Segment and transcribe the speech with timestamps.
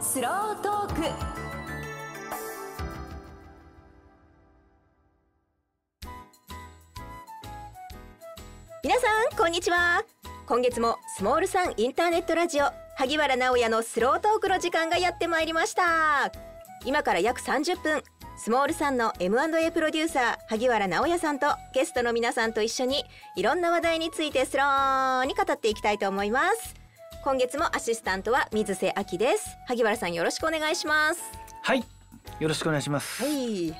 [0.00, 1.00] スロートーク。
[8.84, 10.04] 皆さんこんにちは。
[10.46, 16.30] 今月もスモールさんインターネットラジオ萩原直也のスロートークの時間がやってまいりました。
[16.84, 18.02] 今から約30分
[18.36, 23.02] スモールさんの M&A プロデューサー萩原直也さんとゲストの皆さんと一緒に
[23.34, 26.85] いろんな話題についてスローに語っていきたいと思います。
[27.26, 29.56] 今月もアシスタントは水瀬明です。
[29.66, 31.20] 萩原さんよろしくお願いします。
[31.60, 31.84] はい。
[32.38, 33.74] よろしくお願いします、はい。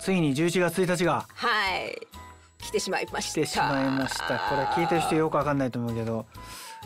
[0.00, 1.24] ついに11月1日が。
[1.32, 1.96] はい。
[2.58, 3.30] 来てしまいました。
[3.30, 4.40] 来てしまいました。
[4.50, 6.26] これ聞いてる人よくわかんないと思うけど。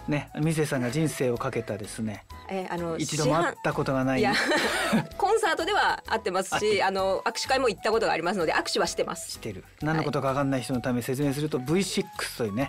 [0.06, 2.26] ね水瀬さんが人生をかけたですね。
[2.50, 4.20] えーあの一度も会ったことがない。
[4.20, 4.34] いや
[5.16, 9.30] コンサートでは会ってますしあの握手会も行ったことがありますので握手はしてます。
[9.30, 9.64] してる。
[9.80, 12.04] 何のことかわかんない人のために説明すると V6
[12.36, 12.68] というね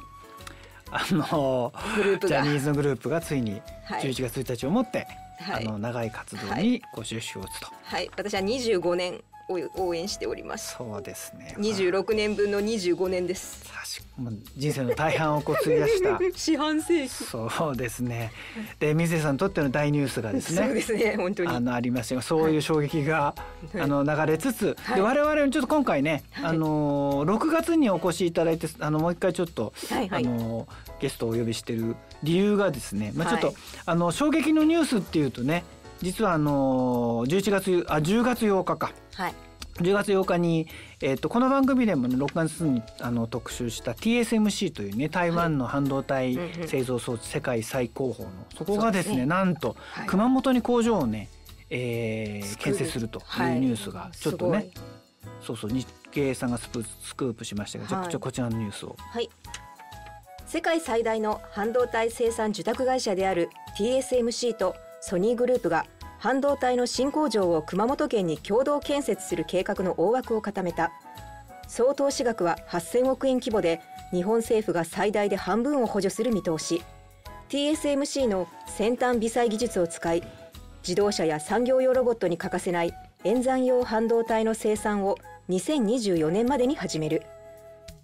[0.92, 2.44] あのグループが。
[2.44, 4.04] ジャニーズのグループがついにはい。
[4.04, 5.08] 11月1日をもって、
[5.40, 5.68] はい。
[5.68, 6.64] あの長い活動はい。
[6.64, 8.10] にご出資を打つと、はい。
[8.18, 10.76] 私は25年を応援しております。
[10.78, 11.56] そうですね。
[11.58, 13.64] 26年分の25年です。
[13.66, 16.20] 確かもう人生の大半をこう費やした。
[16.36, 17.10] 四半世紀。
[17.10, 18.32] そうですね。
[18.80, 21.50] で水瀬さんにとっての大ニュースがですねそうですね本当に。
[21.50, 22.16] あのありました。
[22.16, 23.36] がそういう衝撃が、
[23.76, 23.80] い。
[23.80, 24.96] あの流れつつ、はい。
[24.96, 26.46] で我々もちょっと今回ね、はい。
[26.48, 30.26] あの6月にお越しいただいてあのもう一回ちょっと、はいはい。
[30.26, 30.68] あの
[31.00, 33.56] ゲストをお呼びしてる理由がですね、まあ、ちょっと、はい。
[33.86, 35.64] あの衝撃のニュースっていうとね
[36.02, 39.34] 実はあの11月あ10月8日かはい。
[39.76, 40.68] 10月8日に、
[41.02, 49.26] えっとこの番組でも、ね、6月にあの特集した TSMC というね台湾の半導体製造装置世界最高峰のそこがですねね。
[49.26, 50.08] なんとはい。
[50.08, 51.30] 熊本に工場をね、
[51.70, 54.70] えー建設するというニュースがちょっとね、
[55.42, 58.10] そうそう日経さんがスプスクープしましたが、ちょはい。
[58.10, 58.96] ちょこちらのニュースを。
[58.98, 59.30] はい。
[60.46, 65.86] 世界最大の半導体生産受託会社である TSMC とソニーグループが
[66.26, 70.92] 半導体の新工場を熊本県に共同建設する計画の大枠を固めた。
[71.68, 73.80] 総投資額は8000億円規模で
[74.12, 76.82] 日本政府が最大で半分を補助する見通し。
[77.50, 80.24] TSMC の先端微細技術を使い
[80.82, 82.92] 自動車や産業用ロボットに欠かせない
[83.24, 85.20] 演算用半導体の生産を
[85.50, 87.22] 2024年までに始める。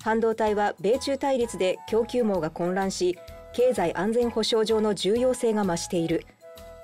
[0.03, 3.17] 半導体は米中対立で供給網が混乱し
[3.53, 6.23] 経済安全保障上の重要性が増している。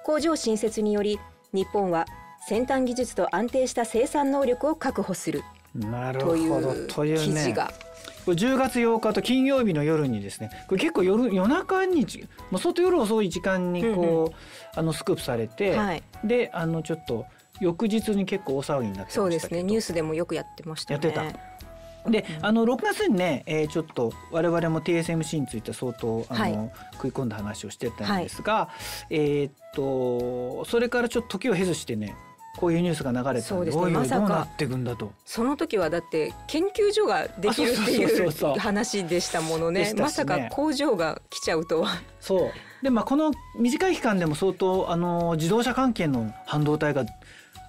[0.08, 1.20] 工場新設により
[1.52, 2.06] 日本は
[2.48, 5.44] 先端技術と安定した生産能力を確保する。
[5.76, 6.70] なるといほど。
[6.70, 7.74] うというね記事が。
[8.26, 12.06] これ10月8日と金曜日の夜にですねこれ結構夜夜中に
[12.52, 16.04] もう相当夜遅い時間にこう、あのスクープされて、はい。
[16.24, 17.26] であのちょっと
[17.60, 19.62] 翌日に結構大騒ぎになってましたそうですね。
[19.62, 21.02] ニュースでもよくやってましたね。
[21.04, 21.38] やってた
[22.10, 26.72] で、あの6月にね、えーちょっと我々も TSMC について相当あの、はい。
[26.94, 28.70] 食い込んだ話をしてたんですが、
[29.10, 32.16] えーっとそれからちょっと時を経ずしてね
[32.58, 33.86] こういうニュースが流れたんでそうですね。
[33.92, 35.14] まさかどうなっていくんだと。
[35.26, 39.94] その時はだって研究所ができるっていそう話でしたものね。
[39.94, 40.02] ね。
[40.02, 42.02] まさか工場が来ちゃうとは。
[42.20, 42.52] そう。
[42.84, 47.06] でまあこの短い期間でも相当あの自動車関係の半導体が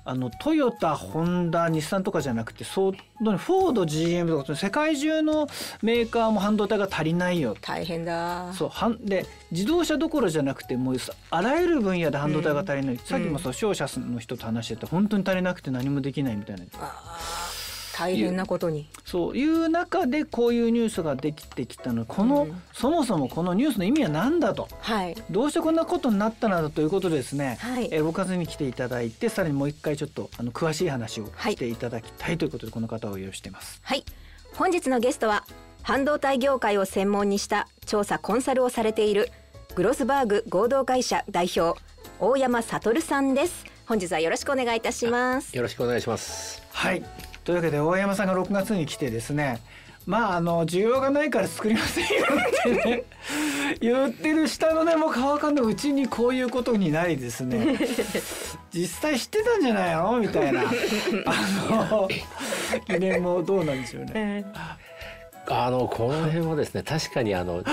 [0.09, 2.93] あのトヨタホンダ日産とかじゃなくて相
[3.23, 5.47] 当にフォード GM とか世界中の
[5.83, 7.55] メーカーも半導体が足りないよ。
[7.61, 8.51] 大変だ。
[8.55, 16.63] そうはんで自動車どころじゃなくてもうさあらゆる分野で半導体が足りない、さっきもそう商社の人と話してて本当に足りなくて何もできないみたいな。
[16.81, 17.48] あー
[17.99, 18.89] 大変なことに。
[19.05, 22.05] そういう中でこういうニュースができてきたの。
[22.05, 22.63] この、うん。
[22.73, 24.69] そもそもこのニュースの意味は何だと。
[24.81, 25.17] はい。
[25.31, 27.89] どうしてこんなことになったのだということでですね、はい。
[27.91, 31.53] えー、6月に来ていただいてさらにもう一回ちょっとあの詳しい話をはい。
[31.55, 33.81] していただきたいということでこの方をお用意しています。
[33.83, 34.05] はい。
[34.55, 35.45] 本日のゲストは
[35.83, 39.31] 半導体業界を専門にした調査コンサルをされている
[39.75, 41.81] グロスバーグ合同会社代表
[42.21, 43.65] 大山悟さんです。
[43.87, 45.57] 本日はよろしくお願いいたします。
[45.57, 46.63] よろしくお願いします。
[46.73, 47.03] はい
[47.49, 49.63] というわけで大山さんが6月に来てですね
[50.05, 52.11] まああの需要がないから作りませんよ
[52.77, 53.03] ってね
[53.81, 57.79] 言ってる下のねもう川上のうちにこういうことになりですね
[58.71, 60.19] 実際知ってたんじゃないの？
[60.19, 62.07] みたいなあの
[62.87, 64.45] 疑念もどうなんでしょうね。
[65.49, 67.65] あのこの辺はですね確かにあの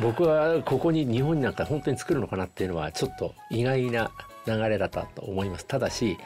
[0.00, 4.10] 僕はここに日本になんか本当に作るのかなっていうのはちょっと意外な
[4.46, 5.66] 流れだったと思います。
[5.66, 6.16] ただし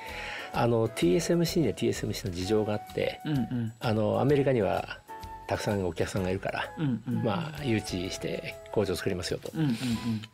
[0.52, 5.00] あの TSMC には TSMC の事情があって、うんうん、あのアメリカには
[5.47, 9.50] たくさんお客さんがいるから、うんうん、まあ誘致して工場を作りますよと。
[9.55, 9.69] うんうん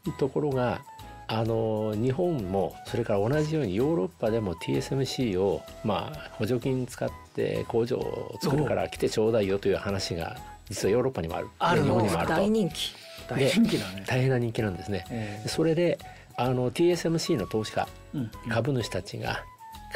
[0.07, 0.83] うん、ところが
[1.29, 10.37] あの日本もそれから同じようにヨーロッパでも TSMC を、まあ、補助金使って工場を作るから来てちょうだいよという話が
[10.69, 11.49] 実はヨーロッパにもある。
[11.59, 12.35] ある日本にもあると。
[12.35, 12.95] 大人気。
[13.29, 14.05] 大人気だね。
[14.07, 15.99] 大変な人気なんですね、えー、それで
[16.37, 19.43] あの TSMC の投資家、うん、株主たちが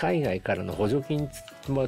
[0.00, 1.28] 海外からの補助金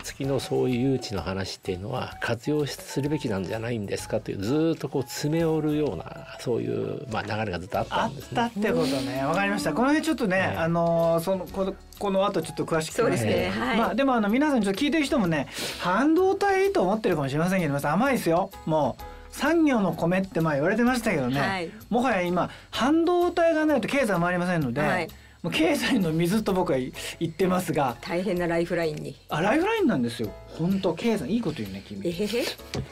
[0.04, 8.42] 付きのそういう誘致の話っていうのは活用するべきなんじゃないんですかというずっとこう詰め寄るようなそういう、まあ、流れがずっとあったんですね。
[8.42, 9.24] あったってことね。
[9.24, 9.72] わかりました。
[9.72, 12.92] この辺ちょっとね、ねあのそのこのこの後ちょっと詳しく。
[12.92, 15.48] そうですね、はい、まあ、でもあの皆さんちょっと聞いてる人もね
[15.80, 19.02] 半導体と思ってるかもしれませんけど甘いですよもう。
[19.34, 25.08] 産業の米ってまあ言われてましたけどね、はい、もはや今半導体がないと経済回りませんので、はい、
[25.42, 26.92] もう経済の水と僕は言
[27.24, 27.96] ってますが。
[28.00, 29.16] 大変なライフラインに。
[29.28, 30.30] あライフラインなんですよ。
[30.56, 32.00] 本当経済いいこと言うね君。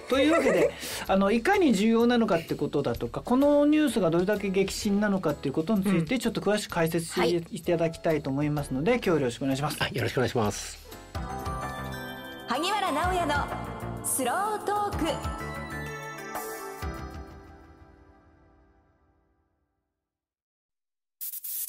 [0.09, 0.73] というわけで
[1.07, 10.91] あのいかに重要なのかってことだとかこのニュースがどれだけ激震なのかっていうことについてちょっと詳しく解説していただきたいと思いますので、はい、今日よろしくお願いします、よろしくお願いします。
[12.49, 13.35] 萩原直也の
[14.05, 15.50] スロートーク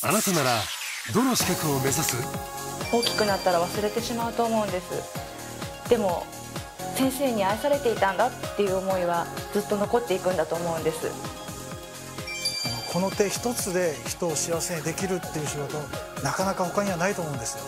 [0.03, 0.59] あなたなら
[1.13, 2.17] どの資格を目指す？
[2.91, 5.89] 大きくなったら忘れてしまうと思うんです。
[5.89, 6.25] でも
[6.95, 11.11] 先生に愛されていたんだっていう思いはずっと残っていくんだと思うんです。
[12.91, 15.77] この手一つで人を幸せにできるっていう仕事
[16.23, 17.63] なかなか他にはないと思うんですよ。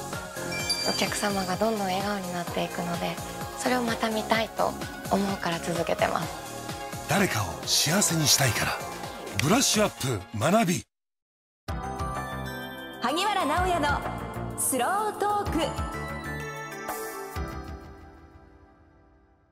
[0.89, 3.15] お客様がどんどん笑顔になっていくので
[3.59, 4.73] それをまた見たいと
[5.11, 7.07] 思うから続けてます。
[7.07, 8.71] 誰かを幸せにしたいから。
[9.43, 10.83] ブラッシュアップ学び
[13.15, 13.89] 萩原直也の
[14.57, 15.59] スロートーク。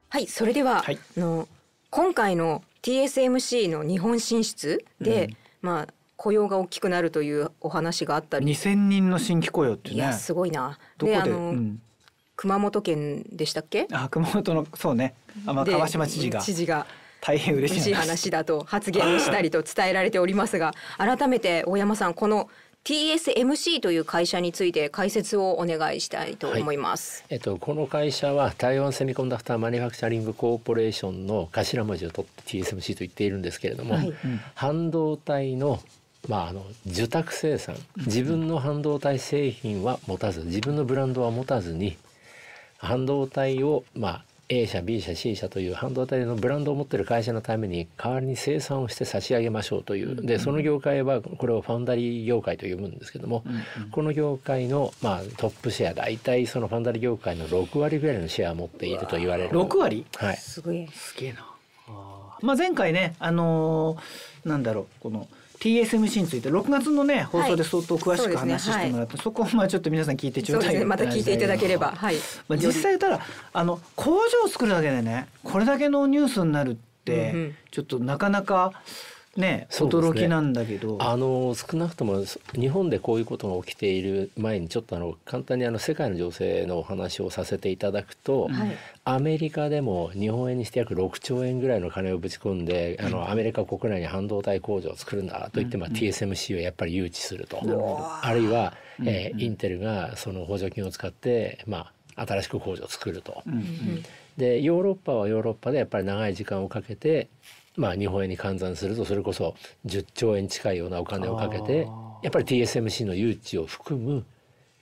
[0.10, 1.48] はいそれでは、はい、あの
[1.92, 5.26] 今回の TSMC の日本進出で、
[5.62, 8.48] うん、まあ雇用が大きくなるというお話があったり。
[8.48, 9.96] 2000人の新規雇用ってね。
[9.96, 10.80] いやすごいな。
[10.98, 11.80] であの、うん、
[12.36, 13.88] 熊本県でしたっけ？
[13.92, 15.14] あ熊本のそうね。
[15.46, 16.88] あ、まあ、川島知事が知事が
[17.22, 18.32] 大変嬉しい話。
[18.32, 22.50] だと発言をしたりと伝えられておりますが改めて大山さんこの
[22.84, 27.22] TSMC という会社について解説をお願いしたいと思います。
[27.22, 34.14] はい、えっとこの会社は台湾セミコンダクターマニファクチャリングコーポレーションの頭文字を取って TSMC と言っているんですけれども、はい、
[34.56, 35.80] 半導体の
[36.30, 41.98] まあ、あの受託生産自分の半導体製品は持たず自分のブランドは持たずに
[42.78, 50.22] 半導体をまあ A 社 B 社 C 社という半導体のブランドを持ってる会社のために代わりに生産をして差し上げましょうという。
[50.26, 53.46] でその業界はこれをファンダリー業界と呼ぶんですけども、
[53.92, 59.50] この業界の、まあ、トップシェア大体そのファンダリー業界の6割ぐらいのシェアを持っていると言われる。
[59.52, 60.06] 6割？
[60.18, 60.36] はい。
[60.36, 60.86] すごい。
[60.88, 61.48] すげえな。
[62.42, 65.28] まあ、前回ねあのー、なんだろうこの
[65.62, 69.22] TSMC について6月のね放送で相当詳しく話してもらって、はい。
[69.22, 72.16] そこをまあちょっと皆さん聞いてちょうだい、ね、また聞いていただければ、はい。
[72.48, 73.20] まあ、実際たら
[73.54, 76.76] あの工場を作るだけでねこれだけのニュースになるっ
[77.06, 78.74] て、うんうん、ちょっとなかなか
[79.38, 97.58] ね、驚きなんだけど、あの少なくとも日本でこういうことが起きている前にちょっとあの簡単にあの世界の情勢のお話をさせていただくと、はい、アメリカでも日本円にして約6兆円ぐらいの金をぶち込んで、あのアメリカ国内に半導体工場を作るんだと言って、まあ、TSMC をやっぱり誘致すると、
[98.22, 103.44] あるいは、えー、インテルがその補助金を使って、まあ、新しく工場を作ると。
[104.38, 107.28] でヨーロッパはヨーロッパでやっぱり長い時間をかけて
[107.82, 109.56] まあ、日本円に換算するとそれこそ
[109.88, 111.88] 10兆円近いようなお金をかけて
[112.22, 114.24] やっぱり TSMC の誘致を含む、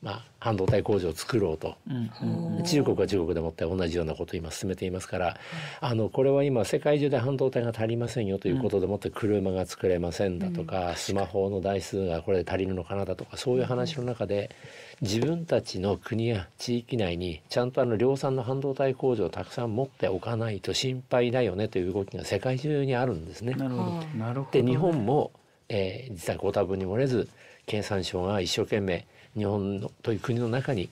[0.02, 1.94] まあ、半導体工場を作ろうと、う
[2.62, 5.38] ん、中国は中国でもって同じようなことを今進めていますから
[5.82, 14.50] あのこれは今世界中で半導体が足りませんよということでもって車が作れませんだとか、スマホの台数がこれで足りるのかなだとかそういう話の中で。
[15.02, 23.54] 自分たちの国や地域内にちゃんとあの量産の半導体工場をたくさん持っておかないと心配だよねという動きが世界中にあるんですね。
[23.54, 23.92] なるほど。
[24.18, 25.32] なるほど、で日本も、
[25.70, 27.30] えー、実はご多分に漏れず
[27.66, 29.06] 経産省が一生懸命
[29.38, 30.90] 日本のという国の中に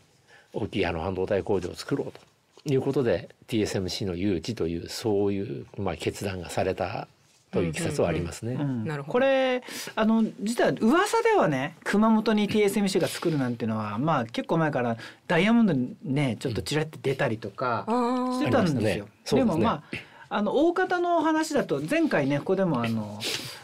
[0.54, 7.08] 大きいあの半導体工場を作ろうということで TSMC の誘致というそういう、まあ、決断がされた
[7.52, 8.56] といういきさつはありますね。
[8.56, 9.14] なるほど。
[9.14, 9.64] これ
[9.96, 17.86] あの実は噂ではね熊本に TSMC が作るなんていうのはまあ結構前からダイヤモンドにねちょっとちらって出たりとか
[18.34, 19.08] してたんですよ。
[19.32, 19.84] でもま
[20.30, 23.20] ああの大方の話だと前回ねここでもあの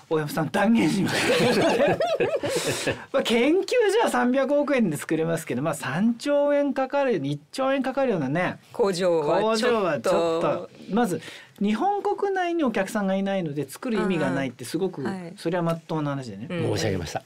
[0.10, 10.69] 大山さん断言しました まあ研究じゃ300億円で作れますけど、まあ、3兆円かかる1兆円かかるようなね工場はちょっと。
[10.91, 11.22] まず
[11.62, 15.05] 日本国内にお客さんがいないので作る意味がないってすごく、
[15.38, 17.24] それはまっとうな話でね、申し上げました、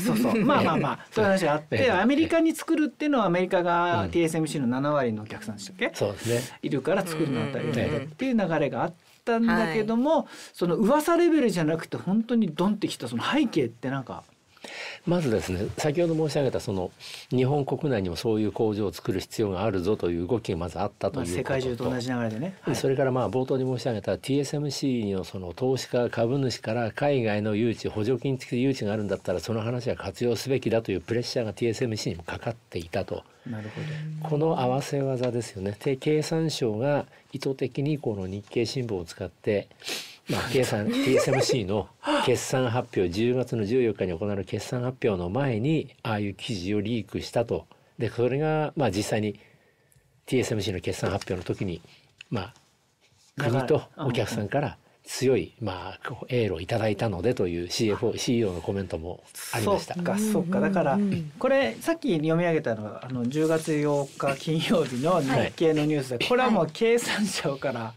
[0.00, 0.44] そうそう。
[0.44, 6.58] まあまあまあそういう話があって、アメリカに作るっていうのはアメリカが TSMC の7割のお客さんでしたっけ、そうですね。
[6.62, 8.92] いるから作るの当たり前だっていう流れがあっ
[9.24, 14.24] たんだけども、その噂レベルじゃなくて本当にドンってきたその背景ってなんか
[15.06, 16.90] まずですね先ほど申し上げたその
[17.30, 33.24] 日本国内にもそういう工場を作る必要があるぞという動きがまずあったということと、世界中と同じ流れでね、はい、それからまあ冒頭に申し上げた TSMC のその投資家株主から海外の誘致補助金付きで誘致があるんだったらその話は活用すべきだというプレッシャーが TSMC にもかかっていたと。
[33.46, 35.76] なるほどこの合わせ技ですよね。
[35.82, 39.68] で経産省が意図的にこの日経新聞を使って
[40.30, 41.88] まあ、計算 TSMC の
[42.24, 47.66] 決算発表10月の14日に行われる決算発表の前にああいう記事をリークしたと。
[47.98, 49.38] でそれがまあ実際に
[50.26, 51.82] TSMC の決算発表の時に
[52.30, 52.54] まあ
[53.36, 59.94] 国とお客さんから強いまあエールをいただいたのでという CFO CEO のコメントもありました。
[59.94, 60.60] そうかそうか。
[60.60, 60.98] だから
[61.38, 67.92] これさっき読み上げたのはあの10月8日金曜日の日経のニュースで、これはもう経産省から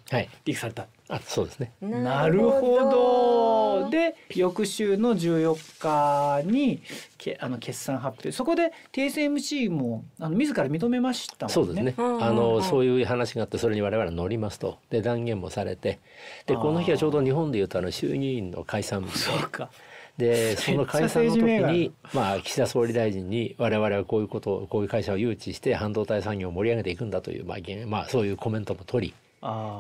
[0.46, 0.88] リークされた。
[1.07, 1.71] あそうですね。
[1.81, 3.89] なるほど。
[3.91, 6.81] で翌週の14日に
[7.17, 8.31] けあの決算発表。
[8.31, 11.53] そこで TSMC もあの自ら認めましたもんね。
[11.53, 11.93] そうですね。
[11.97, 14.79] あのそういう話があってそれに我々は乗りますと。
[14.89, 16.00] で断言もされて。
[16.47, 19.17] でこの日はちょうど日本でいうとあの衆議院の解散日。
[19.19, 19.69] そうか。
[20.17, 27.57] でその解散の時に、まあ、岸田総理大臣に我々はこういうことをこういう会社を誘致して半導体産業を盛り上げていくんだという、まあ
[27.88, 29.13] まあ、そういうコメントも取り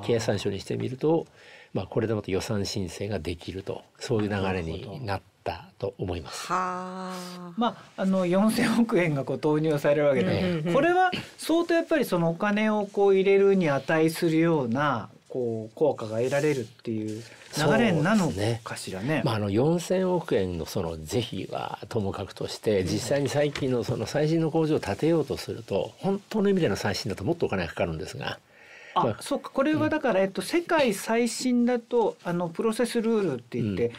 [0.05, 1.25] 経産省にしてみると、
[1.73, 6.49] まあ、これでもと予算申請ができるとそういう流れになったと思います。
[6.49, 17.21] まああの4,000億円がこう投入されるわけで、これは相当やっぱりそのお金をこう入れるに値するようなこう効果が得られるっていう
[17.57, 18.31] 流れなの
[18.63, 19.07] かしらね。
[19.07, 28.39] ねまああの4,000億円のその是非はともかくとして実際に最近のその最新の工場を建てようとすると本当の意味での最新だともっとお金がかかるんですが。
[28.95, 33.91] あ、そうかこれはだから、えっと、世界最新だとあのプロセスルールって言って、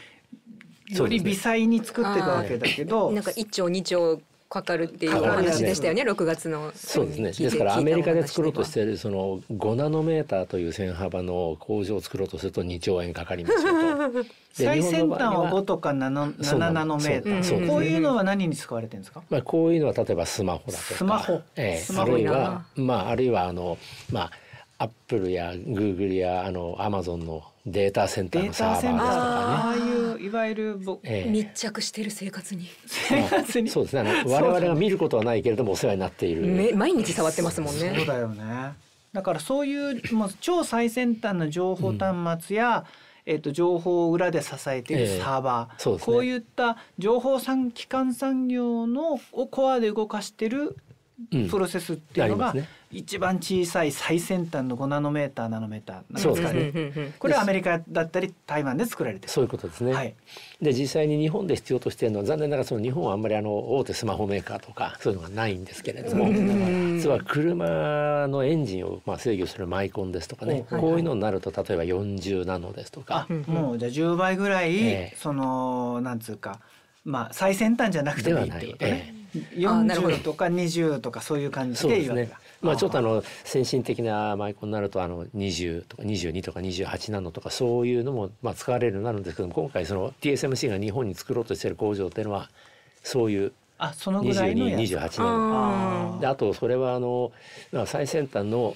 [0.89, 7.31] より微細に作っていくわけだけど、なんか1兆2兆かかるっていう話でしたよね6月のそうですね。
[7.31, 14.25] ですからアメリカで作ろうとしているその5ナノメーターという線幅の工場を作ろうとすると2兆円かかりますよと。
[14.53, 20.95] 最先端は5とか 7, 7ナノメーター、うん、こういうのは何に使われてるんですか、まあ、こういうのは例えばスマホだとか。
[20.95, 23.77] スマホ、えー、あるいはまああるいはあの
[24.11, 24.31] まあ
[24.79, 28.47] アップルやグーグルやあのアマゾンのデータセンター。
[28.47, 28.99] のサーバーですとかね。
[29.01, 29.79] ああい
[30.15, 32.67] ういわゆる、えー、密着している生活に。
[32.85, 33.69] 生活に。
[33.69, 34.23] そうですね。
[34.27, 36.75] 我々が見ることはないけれどもお世話になっている。
[36.75, 37.93] 毎日触ってますもんね。
[37.97, 38.43] そうだよね。
[39.13, 42.85] だからそういうもう超最先端の情報端末や、
[43.25, 50.77] うん、えーと、情報を裏で支えているサーバー、えーね、こういった情報産基幹産業のをコアで動かしている
[51.49, 52.53] プロセスっていうのが、
[52.91, 57.13] 一番小さい最先端の5ナノメーターナノメーターなんですかね。
[57.17, 59.07] これはアメリカだったり台湾で作ら。
[59.11, 59.93] れてそういうことですね。
[59.93, 60.15] はい、
[60.61, 66.27] で実際に日本で必要としているのは残念ながらその日本はあんまりあの大手スマホメーカーとかそういうのがないんですけれども、
[66.95, 76.59] 実は車のエンジンをまあ制御するマイコンですとかね、こういうのになると例えば40ナノですとか、もうじゃあ10倍ぐらい、えー、そのなんつうか
[77.03, 79.13] まあ最先端じゃなくてもいいってことね。
[79.55, 82.31] 40とか20とかそういう感じで言われる。
[82.61, 92.49] まあ、ちょっとあの先進的なマイコンになるとあの20とか22とか28ナノとかそういうのもまあ使われるようになるんですけども今回その TSMC が日本に作ろうとしている工場っていうのは
[93.03, 97.31] そういう2228ナノであとそれはあの
[97.85, 98.75] 最先端の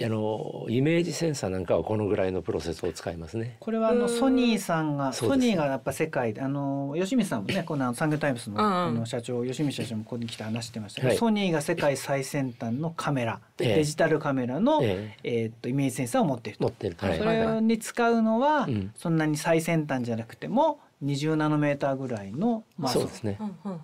[0.00, 3.56] あのイメージセンサーなんかはこのぐらいのプロセスを使いますね。
[3.58, 23.38] これはあのソニーさんがソニーがやっぱ世界であの吉見さんもねこの産業タイムスのあの社長吉見社長もここに来て話してましたけど、はい、ソニーが世界最先端のカメラ、えー、デジタルカメラの、えー、えー、っとイメージセンサーを持っている持ってる、はい、それに使うのは、そんなに最先端じゃなくても20ナノメーターぐらいの、まあ、そうですね。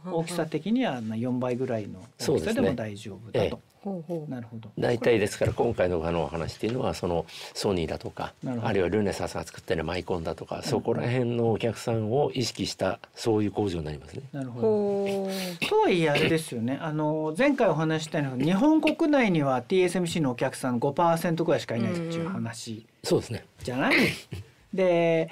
[0.06, 3.60] 大きさ的には4倍ぐらいの大きさでも大丈夫だと。
[4.28, 4.70] なるほど。
[4.78, 14.22] 大体ですから今回のあのお話っていうのはそのソニーだとかあるいはルネサスが作ってるマイコンだとかそこら辺のお客さんを意識したそういう工場になりますね。
[14.32, 14.60] なるほ
[15.60, 15.68] ど。
[15.68, 16.78] とはいえあれですよね。
[16.80, 22.86] あの前回お話したように日本国内には TSMC のお客さん5%ぐらいしかいないっていう話。
[23.02, 23.44] そうですね。
[23.62, 23.96] じゃない？
[24.72, 25.30] で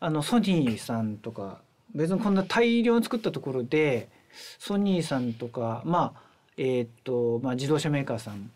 [0.00, 1.58] あのソニーさんとか
[1.94, 4.08] 別にこんな大量に作ったところで
[4.58, 6.27] ソニーさんとかまあ
[6.58, 8.50] えー、っとまあ、自動車メーカーさん。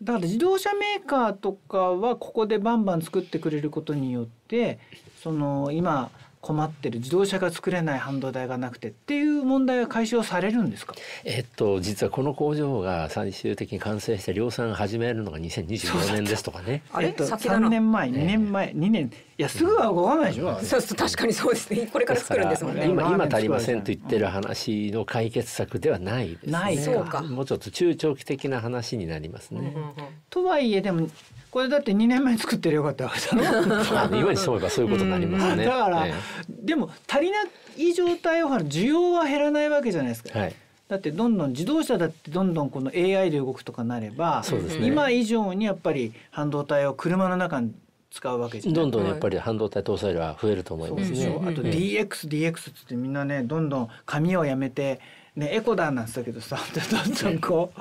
[0.00, 4.78] だから自動車メーカーとかはここでバンバン作ってくれることによって
[5.20, 10.94] その今困ってる自動車が作れない半導体がなくてっていう問題は解消されるんですか？
[11.24, 16.82] えっと実はこの工場が最終的に完成して量産始めるのが2024年ですとかね。
[17.00, 17.08] え？
[17.10, 19.10] っと、3年前2年前2年。
[19.38, 21.88] いやすぐは動かないでしょ、うん、そう確かにそうですね。
[21.92, 22.88] これから作るんですもんね。
[22.88, 26.52] 今今足りませんと言ってる話の解決策ではないですね。
[26.52, 27.22] ないそうか。
[27.22, 29.92] もうちょっと中長期的な話になりますね、うんうんうん、
[30.28, 31.08] とはいえでも
[31.50, 33.62] これだって2年前作ってるよかったわけだ
[34.08, 36.06] ろ今にそういえばそういうことになりますね、だから、
[36.48, 37.42] でも足りな
[37.76, 40.54] い状態を需要は減らないわけじゃないですか、はい、
[40.88, 47.72] だってどんどん自動車だってどんどんこの AI で動くとかなれば、ね、今以上にやっぱり半導体を車の中に
[48.10, 51.26] 使うわけじゃどんどんやっぱり半導体搭載量は増えると思いますね。
[51.26, 55.00] あと DX、DX ってみんなねどんどん紙をやめて
[55.38, 56.58] ね、エコダーなんだけどさ
[56.90, 57.80] どんどんこう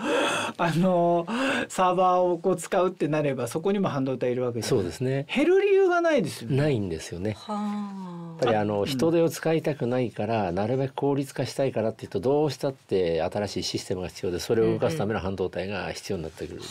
[0.57, 1.25] あの
[1.69, 5.25] サーバーをこう使うってなればそこにも半導体いるわけそうですね。
[5.33, 6.57] 減る理由がないですよね。
[6.57, 7.31] ないんですよね。
[7.31, 16.67] やっぱりあの人手を使いたくないから、うん、なるべく効率化したいからっていうとどうしたって新しいシステムが必要でそれを動かすための半導体が必要になってくる、うんうん。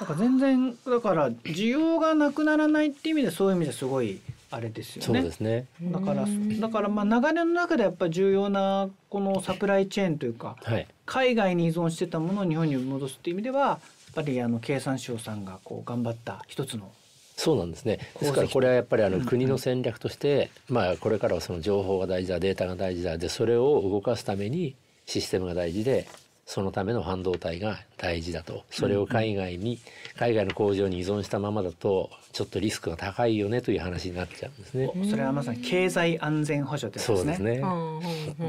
[0.00, 4.20] なんか全然だから需要がなくならないっていう意味でそういう意味ですごい
[4.54, 5.20] あれですよね。
[5.20, 5.66] そうですね。
[5.82, 6.26] だから
[6.60, 13.78] だからまあ流れの中でやっぱり重要なこのサプライチェーンというか、はい、海外に依存してたものを日本に戻すっていう意味ではやっ
[14.14, 16.92] ぱりあの経産省さんがこう頑張った一つの
[17.36, 17.98] そうなんですね。
[18.20, 26.06] ですからこれはやっぱりあの国の戦略として、まあこれからはその情報が大事だ、データが大事だでそれを動かすためにシステムが大事で
[26.46, 28.64] そのための半導体が大事だと。
[28.70, 29.80] それを海外に、
[30.16, 34.90] 海外の工場に依存したままだとちょっとリスクが高いよねという話になっちゃうんですね。
[35.10, 37.60] それはまさに経済安全保障ってそうですね。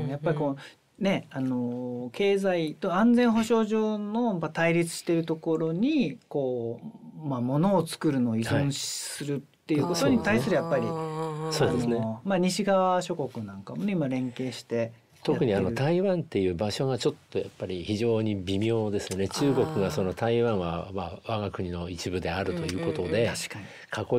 [0.09, 6.79] やっぱりこうね、あの経済と安全保障上の対立しているところにこ
[7.21, 14.93] う、まあ、ものを作るのを依存するっていうことに対するやっぱり、はい、そうですね、まあ、西側諸国なんかもね今連携して
[15.25, 19.27] 特にあの台湾っていう場所がちょっとやっぱり非常に微妙ですね。
[19.27, 23.31] 中国がその台湾はまあ我が国の一部であるということで囲い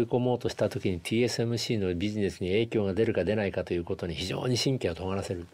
[0.03, 5.47] 込もうとした時に TSMC のビジネスに影響が出るか出ないかということに非常に神経を尖らせる。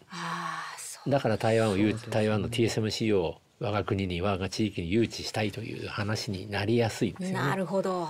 [1.07, 1.75] だから台湾を
[2.09, 7.37] 台湾の TSMC を我が国に我が地域に誘致したいという話になりやすいですね。
[7.37, 8.07] なるほど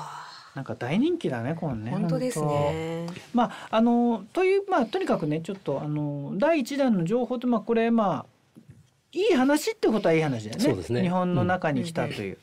[0.56, 1.92] なんか大人気だねこのね。
[1.92, 3.08] 本当ですね。
[3.34, 8.33] まああのというまあとにかくねちょっとあの第一弾の情報ってまあこれまあ
[9.16, 10.84] いい話ってことはいい話だよね。
[10.90, 12.38] ね日本の中に来たという。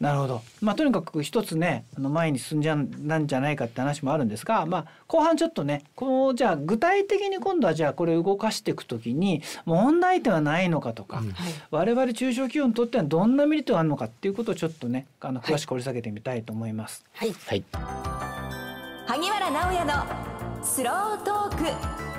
[0.00, 0.42] うん、なるほど。
[0.60, 11.34] まあとにかく一つね、あの前に進んじゃなんじゃないかって話もあるんですが、まあ後半ちょっとね、こうじゃあ具体的に今度はじゃあこれ動かしていくときに問題点はないのかとか、うん、
[11.70, 17.06] 我々中小企業にとってはどんなメリットがあるのかっていうことをちょっとね、あの詳しく掘り下げてみたいと思います。
[17.14, 17.32] はい。
[17.46, 17.64] はい。
[19.06, 22.11] 萩原直也のスロートーク。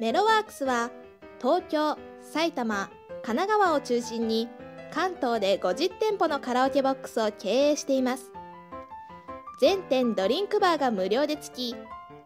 [0.00, 0.90] メロワークスは
[1.42, 2.88] 東京、埼玉、
[3.22, 4.48] 神奈川を中心に
[4.90, 8.32] 関東で50店舗のカラオケボックスを経営しています。
[9.60, 11.76] 全店ドリンクバーが無料でつき、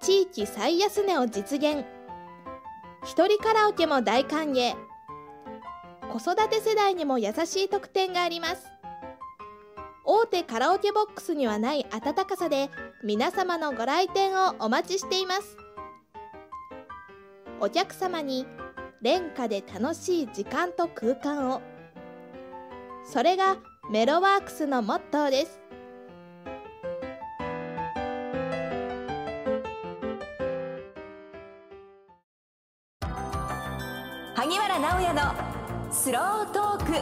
[0.00, 1.84] 地域最安値を実現。
[3.02, 4.74] 一人カラオケも大歓迎。
[6.12, 8.68] 子育て世代にも優しい特典があります。
[10.04, 12.70] 大手カラオケボックスにはない温かさで
[13.02, 15.63] 皆様のご来店をお待ちしています。
[17.60, 18.46] お客様に
[19.00, 21.62] 廉価で楽しい時間と空間を。
[23.04, 23.56] それが
[23.90, 25.60] メロワークスのモットーです。
[34.34, 36.92] 萩原直也のスロートーク。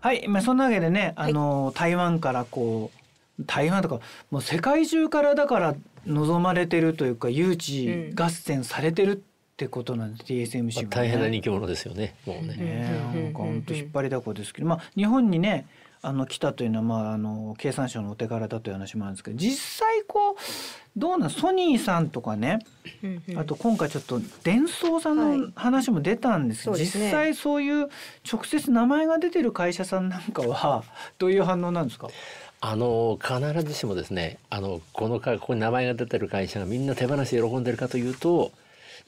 [0.00, 3.06] はい、まあ、そんなわけでね、あの、はい、台湾からこう
[3.44, 5.74] 台湾とかもう世界中からだから
[6.06, 12.14] 望まれてるというか誘致合戦されてるってことなんです、うん、TSMC も、ね、大変な人気者ですよね。
[12.26, 12.56] もうね。
[12.56, 15.66] ねなんか本当引っ張りだこですけど、まあ日本にね
[16.02, 20.36] あの来たというのはまああの経産省のお手柄だという話もあるんですけど実際こう
[20.96, 22.58] どうなんソニーさんとかね
[23.36, 26.80] あと今回ちょっと伝送さんの話も出たんですけど、はい。
[26.80, 27.88] ね、実際そういう
[28.30, 30.84] 直接名前が出てる会社さんなんかは
[31.18, 32.08] どういう反応なんですか？
[32.60, 38.52] あの必ずしもですねあのこのここに名前が出てる会社がみんな手放し喜んでるかというと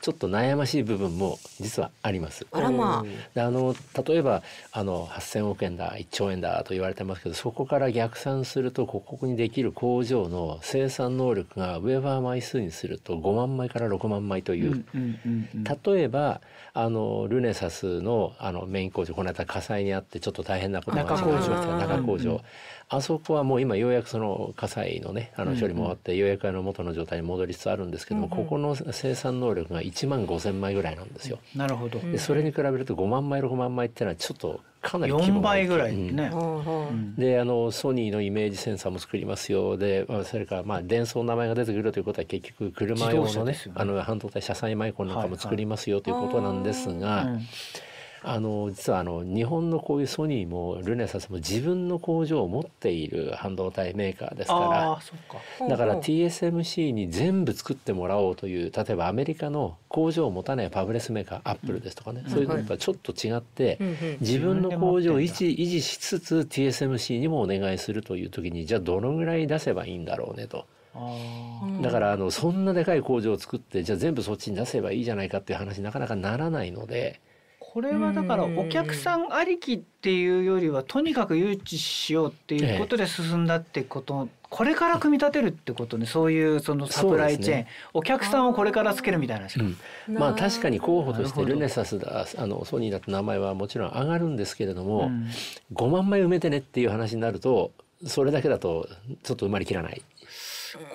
[0.01, 2.47] ちょっと悩ましい部分も実はあります。
[2.53, 3.05] あらま
[3.37, 3.75] あ、あの
[4.07, 14.85] 例えばあの8,000億円だ1兆円だと言われてますけどそこから逆算するとここにできる工場の生産能力がウェーバー枚数にすると5万枚から6万枚という、
[15.85, 16.41] 例えば
[16.81, 21.41] あのルネサスのあのメイン工場この間火災にあってちょっと大変なことが中工場。
[21.41, 22.41] 中工場、
[22.89, 31.41] あそこはもう今ようやくその火災のねあの処理も終わって、ようやくあの元の状態に戻りつつあるんですけども、ここの生産能力が1万5,000枚ぐらいなんですよ。
[31.57, 31.99] なるほど。
[31.99, 35.67] でそれに比べると5万枚6万枚っていうのはちょっとかなり規模4が大きい。
[35.67, 36.31] 倍ぐらいね。
[36.33, 37.15] うん。
[37.17, 39.77] であのソニーのイメージセンサーも作りますよ。
[39.77, 43.59] で、まあ、それからまあ電装の名前が出てくるということは結局車用のねね。
[43.75, 47.47] あの半導体車載マイコンなんかも作りますよということなんですが、うん
[48.23, 55.69] あの実はあの日本のこういうソニーもルネサスも自分の工場を持っている半導体メーカーですから。
[55.69, 63.79] だから TSMC に全部作ってもらおうという例えばアメリカの工場を持たないファブレスメーカーアップルですとかね、そういうのとはちょっと違って、
[64.21, 70.67] 自分の工場を維持維持しつつ TSMC にもお願いするという時にじゃあどのぐらい出せばいいんだろうねと。
[71.83, 77.21] だからあのそんなでかい工場を作ってじゃあ全部そっちに出せばいいじゃないかっていう話になかなかならないので
[77.79, 86.05] これはだからお客さんありきっていうよりはとにかく誘致しようっていうことで進んだってこと、これから組み立てるってことね。
[86.05, 87.69] そういうそのサプライチェーン、ね。
[87.95, 89.65] お客さんをこれからつけるみたいな話か、
[90.09, 95.29] まあ確かに候補としてルネサスだあのソニーだって名前はもちろん上がるんですけれども、うん。
[95.73, 97.71] 5万枚埋めてねっていう話になると
[98.05, 98.89] それだけだと
[99.23, 100.03] ちょっと埋まりきらない。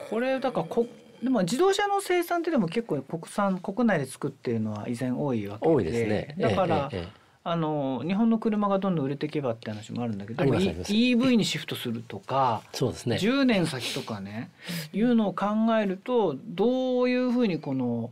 [0.10, 0.86] これだからこ
[1.24, 6.36] でも自動車の生産ってでも結構国産国内で作ってるのは依然多いわけで多いですね。
[6.38, 13.18] だから、ええええあの日本の車がどんどん売れていけばって話もあるんだけど EV にシフトするとかそうですね。
[13.18, 14.50] 10年先とかね
[14.94, 18.12] いうのを考えるとどういうふうにこの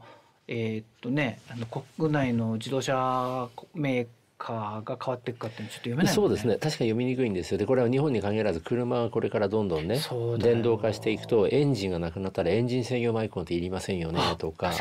[0.50, 4.08] えーっとねあの国内の自動車メー
[4.41, 6.56] カーが変わっていくかってちょっと読めないもんそうですね。
[6.56, 7.60] 確かに読みにくいんですよ。
[7.60, 9.99] でこれは日本に限らず車はこれからどんどんね
[10.39, 14.71] 電動化していくとエンジンがなくなったらエンジン制御マイコンっていりませんよねとか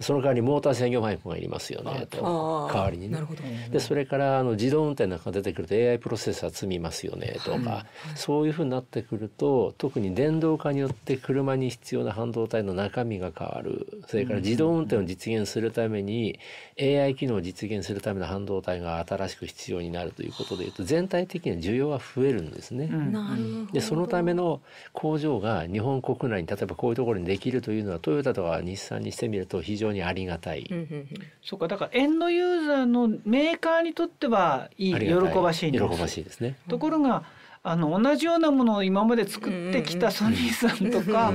[0.00, 2.68] その代わりモーター制御マイコンがいりますよねと。
[2.72, 3.14] 代わりにね。
[3.14, 3.42] なるほど。
[3.70, 14.02] でそれからあの自動運転なんかが出てくると AI プロセッサー積みますよねとか、そういうふうになってくると特に電動化によって車に必要な半導体の中身が変わる。
[14.06, 16.38] それから自動運転を実現するために
[16.80, 22.88] AI 機能を実現するための半導体が新しく必要になるということでいうと全体的には需要は増えるんですね。
[22.90, 23.12] うん。
[23.12, 23.72] なるほど。
[23.72, 24.60] でそのための
[24.92, 30.66] 工場が日本国内に例えばこういうところにできるというのはトヨタとか日産にしてみると非常にありがたい。
[30.70, 31.08] うんうんうん。
[31.42, 35.88] そうかだからエンドユーザーのメーカーにとってはいい喜ばしいんです。
[35.88, 36.56] 喜ばしいですね。
[36.68, 37.24] ところが
[37.62, 41.32] あの同じようなものを今まで作ってきたソニーさんとか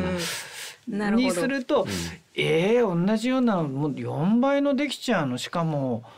[0.87, 1.87] にすると、
[2.33, 5.37] えー、同じようなもう4倍のできちゃうの。
[5.37, 6.09] しかもか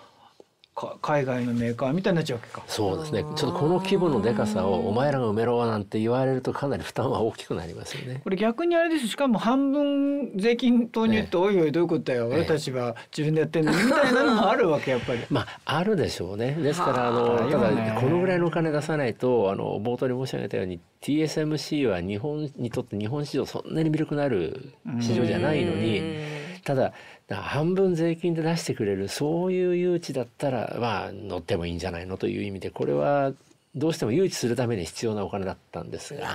[1.02, 2.64] 海外のメーカーみたいになっちゃうわけか。
[2.68, 3.24] そうですね。
[3.24, 8.22] ちょっとこの規模のでかさをお前らが埋めろなんて言われるとかなり負担は大きくなりますよね。
[8.24, 15.20] これ逆にあれですしかも半分税金投入って、おいおいどういうことだよ、ええ俺たちは自分でやってんのにみたいなのもあるわけやっぱり。
[15.32, 16.52] まああるでしょうね。
[16.52, 26.38] ですからあはあのただこのぐらいのお金出さないとあの冒頭に申し上げたように TSMC は日本にとって日本市場そんなに魅力のある市場じゃないのに。
[26.68, 26.92] ただ
[27.36, 33.34] 半分税金で出してくれるそういう誘致だったらまあ乗ってもいいんじゃないのという意味でこれは
[33.76, 36.28] どうしても誘致するために必要なお金だったんですが。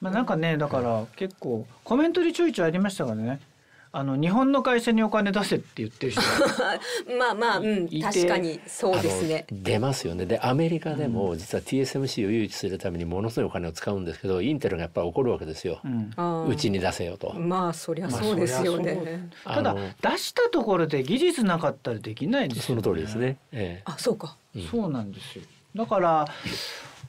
[0.00, 3.40] まあなんかねだから結構コメントでちょいちょいありましたからね
[3.94, 6.22] あの日本の会社にお金出せって言ってる人。
[7.18, 8.02] まあまあ、うん、いて。
[8.02, 9.44] 確かにそうですね。
[9.52, 10.24] 出ますよね。
[10.24, 15.80] でアメリカでも実は TSMC を誘致するためにものすごいお金を使うんですけどインテルがやっぱり怒るわけですよ、
[16.48, 17.34] うちに出せよと。
[17.34, 19.28] まあそりゃそうですよね。
[19.44, 23.36] まあただの出したところで技術なかったらできないんですよ、その通りですね。
[23.52, 23.82] ええ。
[23.84, 24.36] あ、そうか。
[24.70, 25.44] そうなんですよ。
[25.74, 26.26] だから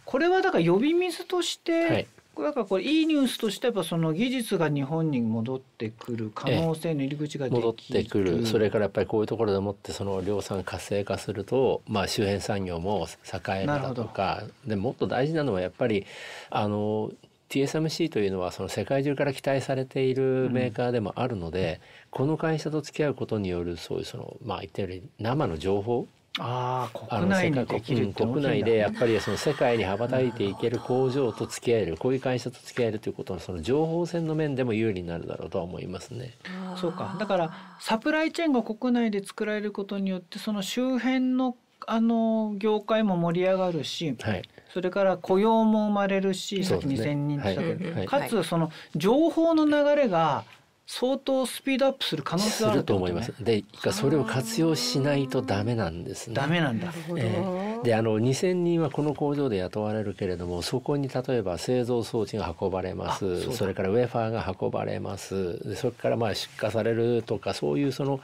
[0.03, 2.07] これはだから呼び水として、はい
[2.41, 8.45] だかこれいいニュースとしてやっぱその技術が日本に戻ってくる可能性の入り口ができる、戻ってくる。
[8.47, 14.43] それからやっぱりこういうところでもってその量産活性化すると、まあ、周辺産業も栄えるだとか。
[14.65, 16.05] でもっと大事なのはやっぱり
[16.49, 17.11] あの
[17.49, 26.07] TSMC というのはその世界中から期待されているメーカーでもあるので、この会社と付き合うことによるそういうそのまあ言ったように生の情報
[26.39, 36.33] あ国内に世界できるってうん国内でやっぱりその世界に羽ばたいていける工場と付き合えるこういう会社と付き合えるということのその情報戦の面でも有利になるだろうとは思いますね。
[36.75, 37.15] そうか。
[37.19, 44.41] だからサプライチェーンが国内で作られることによってその周辺のあの業界も盛り上がるし、はい。
[44.73, 47.11] それから雇用も生まれるし、さっきそうですね。
[47.11, 47.97] 2,000人って言ったけど、はい。
[47.99, 48.07] はい。
[48.07, 50.45] かつその情報の流れが
[50.95, 53.33] 相当スピードアップする可能性ある、ね、と思います。
[53.43, 56.35] で、それを活用しないとダメなんですね。
[56.35, 56.93] ダメなんだ。
[57.17, 63.51] えー、で、あの2000人はこの工場で雇われるけれども、そこに例えば製造装置が運ばれます。
[63.53, 65.67] それからウェファーが運ばれます。
[65.67, 68.19] で、それからまあ出荷されるとかそういうその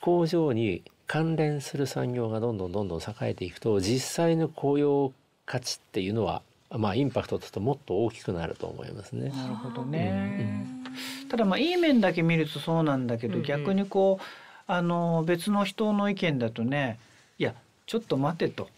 [0.00, 5.12] 工場に関連する産業がどんどんどんどん栄えていくと実際の雇用
[5.44, 9.30] 価値っていうのはまあインパクトともっと大きくなると思いますね。
[9.30, 10.70] なるほどね。
[10.74, 10.79] うん、
[11.28, 14.24] ただまあいい面だけ見るとそうなんだけど、うんうん、逆にこう
[14.66, 16.98] あの別の人の意見だとね
[17.38, 17.54] いや
[17.86, 18.68] ちょっと待てと。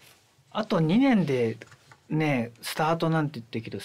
[0.51, 1.57] あと2年で
[2.09, 3.79] ねスタートなんて言ってるけど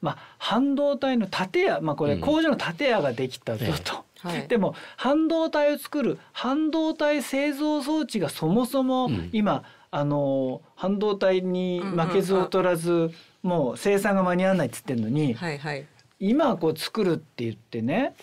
[0.00, 4.04] まあ半導体の建屋まあこれ工場の建屋ができたぞと。
[4.20, 13.12] はい、でも半導体を作る半導体製造装置がそもそも今、うん、あの半導体に負けず劣らず、うんうん、
[13.42, 15.86] もう生産が間に合わないっつってんのに、はいはい、
[16.18, 18.14] 今こう作るって言ってね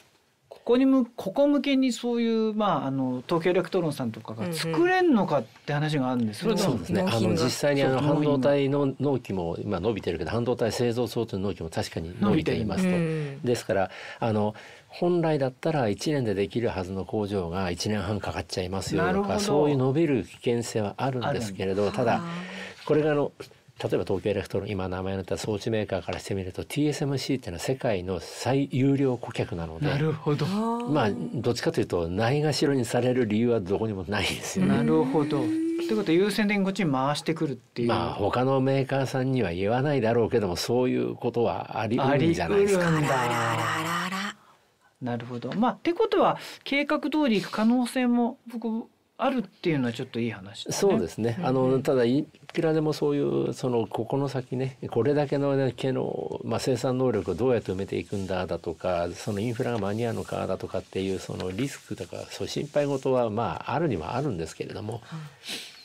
[0.50, 7.02] ここにむここ向けにそういうまああの東京エレクトロンさんとかが作れんのかって話があるんです、うんうん、そうですね。
[7.02, 14.56] あの実際にあの半導体の納期も今伸びてるけど半導体製造装置の納期も確かに伸びていますと、うん、ですからあの
[14.88, 22.22] 本来だったら1年でできるはずの工場が1年半かかっちゃいますよとかそういう伸びる危険性はあるんですけれどただ
[22.86, 23.34] これがあの
[23.84, 34.78] 例えば東京エレクトロン今名前の上がった装置メーカーからしてみると TSMC っていうのは世界の最優良顧客なのでなるほどまあどっちかというとないがしろにされる理由はどこにもないですよね。
[34.78, 42.90] なるほどということは優先的にこっちに回してくるっていうまあ他のメーカーさんには言わないだろうけどもそういうことはありうるんじゃないですか。
[45.02, 45.52] なるほど。
[45.54, 48.86] まあってことは計画通りいく可能性も僕
[49.24, 51.40] あるっていうのはちょっといい話、ね、そうですね。
[51.42, 65.02] あのただいくらでもそういうそのここの先ねこれだけの、ね、毛の、まあ、生産能力をどうやって埋めていくんだだとかそのインフラが間に合うのかだとかっていうそのリスクとかそう心配事はまああるにはあるんですけれども。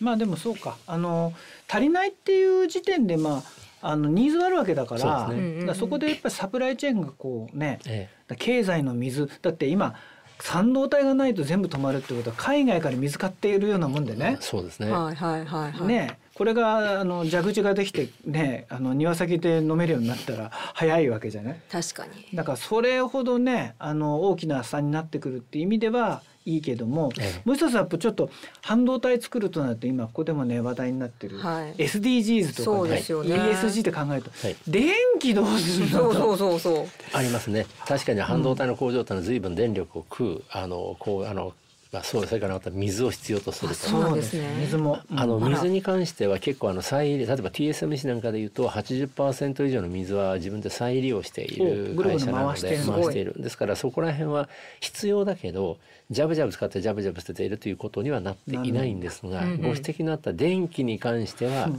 [0.01, 0.77] まあでもそうか。
[0.87, 1.33] あの
[1.69, 3.45] 足りないっていう時点でま
[3.83, 9.31] ああのニーズがあるわけだからそ、ね,、そこでやっぱりサプライチェーンがこうね、ええ、経済の水。
[9.41, 9.95] だって今
[10.39, 14.39] 半導体がないと全部止まるってことは海外から水買っているようなもんでね。
[14.41, 14.91] そうですね。
[14.91, 21.61] はいはいはい、はい、ねこれがあの蛇口ができてねあの庭先で飲めるようになったら早いわけじゃない？
[21.71, 28.31] 確かにだからそれほどねあの大きな差になってくるっていう意味ではいいけども、ええ、もう一つはちょっと
[28.63, 33.01] 半導体作るとなると今ここでもね話題になってる、はい、SDGs とかねね。
[33.01, 35.91] ESG って考えると、はい、電気どうするの？
[35.91, 36.87] そうそうそうそう。
[37.13, 37.67] ありますね。
[37.87, 41.53] 確かに半導体の工場ってのは随分電力を食うあのこうあの
[41.91, 43.75] まあ、そうそれからまた水を必要とすると。
[43.75, 44.47] そうですね。
[44.61, 53.35] 水も、あの水に関しては結構あの再例えば TSMC なんかでいうと80%以上の水は自分で再利用している会社なので回している。
[53.39, 55.79] ですからそこら辺は必要だけど
[56.11, 61.71] ジャブジャブ使ってジャブジャブ捨てているということにはなっていないんですが、ご指摘のあった電気に関しては、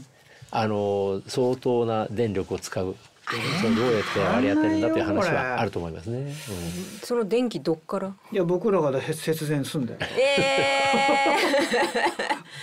[0.52, 2.96] あの相当な電力を使う
[3.30, 6.18] どうやってあれやってるんだという話はあると思いますね。
[6.20, 6.34] うん、
[7.04, 8.14] その電気どっから？
[8.32, 10.00] いや僕らが節電すんだよ。
[10.02, 10.06] え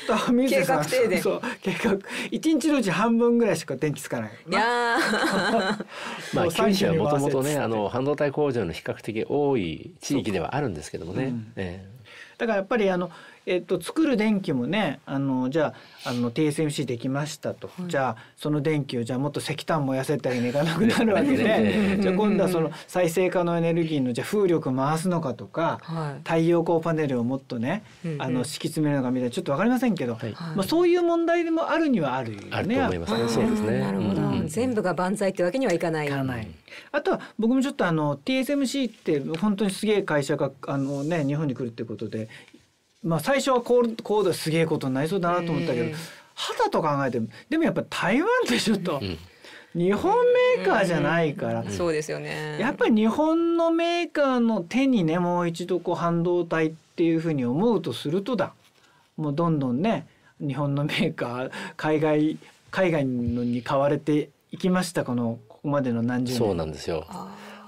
[0.08, 1.22] ー、 計画停電。
[1.22, 1.96] そう計画
[2.30, 4.30] 一日のうち半分ぐらいしか電気つかない。
[4.30, 4.98] いや
[6.34, 11.26] まあ九州はもともとねあの半導体工場の比較的多い地域ではあるんですけどもね。
[11.26, 13.10] うん、えー、だからやっぱりあの
[13.46, 21.98] えっと、作る電気もねあのじゃああの TSMC できましたと、はい、じゃあその電気をじゃあもっと石炭燃やせたりにいかなくなるわけで。
[22.00, 27.84] じゃあ今度はその再生可能エネルギーのじゃあ風力回すのかとか、はい、太陽光パネルをもっとね、
[28.18, 29.28] あの敷き詰めるのかみたい。
[29.28, 32.48] なちょっと分かりませんけど、はい、まあ、そういう問題でもあるにはあるよね。
[32.52, 33.28] あると思いますね。
[33.28, 33.80] そうですね。
[33.80, 36.06] なるほど、うん、全部が万歳ってわけにはいかない。
[36.06, 36.48] いかない。
[36.92, 42.28] あとは僕もちょっとあの TSMC って本当にすげえ会社があのね日本に来るってことで
[43.02, 45.96] まあ最初はこうこうですげえことになりそうだなと思ったけど
[46.34, 49.00] 肌と考えてもでもやっぱ台湾でしょと。
[49.74, 50.14] 日本
[50.56, 52.56] メーカーじゃないから、そうですよね。
[52.58, 58.54] やっぱり日本のメーカーの手にねもう一度こう半導体っていうふうに思うとするとだ。
[59.18, 60.06] もうどんどんね
[60.40, 62.38] 日本のメーカー海外
[62.70, 66.38] 海外のに買われていきましたこのここまでの何十年。
[66.38, 67.06] そうなんですよ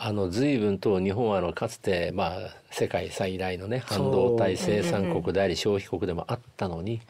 [0.01, 2.39] あの随分と日本はあのかつてまあ
[2.71, 7.01] 世界最大のね半導体生産国であり消費国でもあったのに、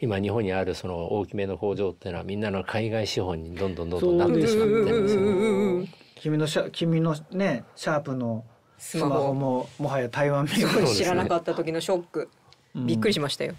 [0.00, 5.98] 今日本にあるその大きめの工場っていうのはみんなの海外資本にどんどんどんどんなってしまってるんですよ。
[6.14, 8.44] 君のシャ君のねシャープの
[8.78, 12.30] スマホももはや台湾メーカー知らなかった時のショック、
[12.74, 13.54] びっくりしましたよ。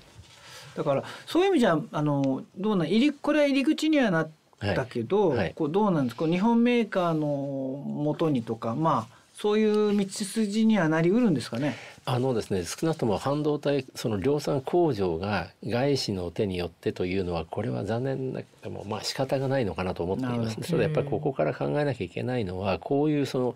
[0.75, 5.37] だからそういう意味じゃあのどうな入りこれは入り口にはなってだけど、はい。
[5.37, 6.27] はい、こうどうなんですか？
[6.27, 11.75] 日本メーカーのもとにとかまあそういう道筋にはなりうるんですかね？
[12.07, 20.57] あのですね少なくとも半導体その量産工場が外資の手によってというのはこれは残念なでもまあ仕方がないのかなと思っています。
[20.61, 23.55] それやっぱりここから考えなきゃいけないのはこういうその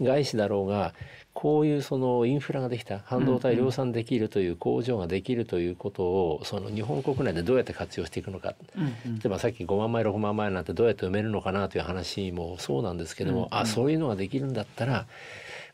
[0.00, 0.94] 外資だろうが
[1.34, 8.84] こういうそのインフラができた半導体量産できるという工場ができるということをその日本国内でどうやって活用していくのか、例
[9.24, 15.06] えばさっき5万枚6万枚なんてどうやって埋めるのかなという話もそうなんですけども、あそういうのができるんだったら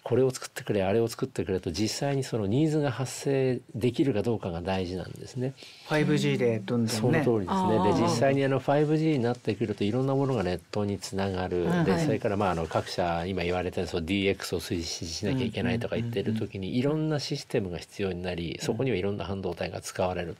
[0.04, 5.54] これを作ってくれあれを作ってくれと実際にそのニーズが発生できるかどうかが大事なんですね。
[5.88, 7.00] 5G でどんどんね。
[7.00, 7.94] その通りですね。
[7.94, 11.64] で実際にあの 5G になってくるといろんなものがネットにつながる。
[11.86, 20.36] でそれからまああの各社今言われてるそう DX を推進しなきゃいけないとか言ってる時にいろんなシステムが必要になりそこにはいろんな半導体が使われる。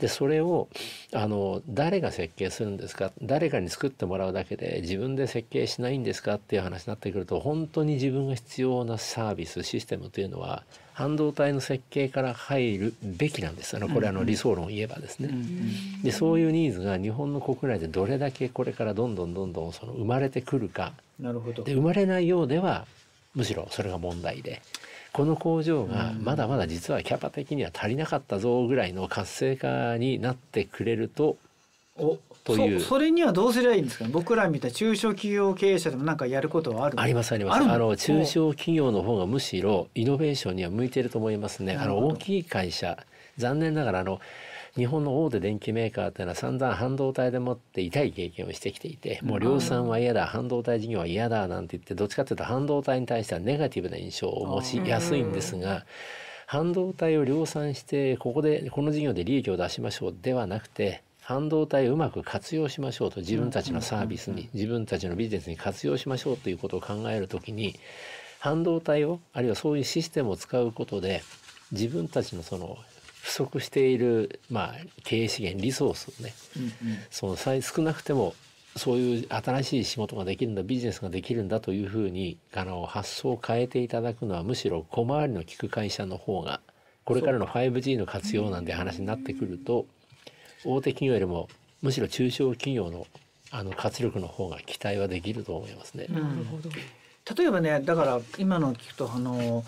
[0.00, 0.68] でそれを
[1.12, 3.12] あの誰が設計するんですか？
[3.22, 6.34] 誰かに作ってもらうだけで自分で設計しないんですか？
[6.34, 10.62] っていう話になってくると本当に自分が必要なサービスシステムというのは
[10.92, 13.76] 半導体の設計から入るべきなんです。
[13.76, 15.30] あのこれあの理想論を言えばですね。
[16.02, 20.92] でそういうニーズが日本の国内でどれだけこれからどんどんどんどんその生まれてくるか。
[21.18, 21.64] なるほど。
[21.64, 22.86] で生まれないようでは
[23.34, 24.60] むしろそれが問題で。
[25.12, 31.36] この工場がまだまだ実はキャパ的には足りなかったぞぐらいの活性化になってくれると
[31.96, 32.80] おという。
[32.80, 37.62] それにはどうすればいいんですか、ね、僕らみたいな中小企業経営者でもなんかやることはあるありますあります。
[37.62, 37.96] あの？
[37.96, 41.76] 中小企業の方がむしろイノベーションには向いてると思いますね。
[41.76, 42.98] あの大きい会社
[43.36, 44.20] 残念ながらあの
[44.76, 55.84] 日本の大手電機メーカーっていうのは散々半導体でもって痛い経験をしてきていてもう量産は嫌だ半導体事業は嫌だなんて言ってどっちかというと半導体に対してはネガティブな印象を持ちやすいんですが
[56.46, 67.78] 半導体を量産してここでこの事業で利益を出しましょうではなくて半導体をうまく活用しましょうと自分たちのサービスに自分たちのビジネスに活用しましょうということを考えるときに
[68.40, 71.22] 半導体をあるいはそういうシステムを使うことで
[71.70, 72.76] 自分たちのその
[73.22, 78.34] 不足している、まあ、経営資源リソースをね、うんうん、その少なくても
[78.74, 86.60] そういう新しい仕事ができるんだビジネスができるんだというふうにあの発想を変えていただくのはむしろ小回りの利く会社の方が
[87.04, 89.86] これからの 5G の活用なんて話になってくると
[90.64, 91.48] 大手企業よりも
[91.82, 93.06] むしろ中小企業の
[93.52, 96.06] あの活力の方が期待はできると思いますね。
[96.08, 96.70] なるほど。
[97.36, 99.64] 例えばねだから今の聞くとあの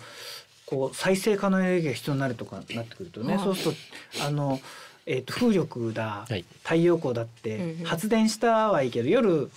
[0.65, 3.75] こう再生可能エネルギーが必要になるとかなってくるとね、そうする
[4.17, 4.59] とあの、
[5.05, 9.51] えーと、風力だ、はい、太陽光だって発電したはいいけど夜